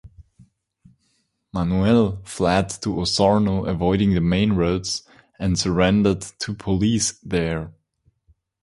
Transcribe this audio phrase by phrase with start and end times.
[1.53, 5.03] Manuel fled to Osorno avoiding the main roads
[5.37, 7.71] and surrendered to police there.